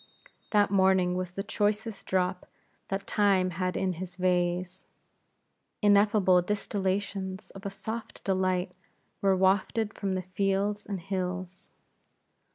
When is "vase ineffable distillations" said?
4.15-7.51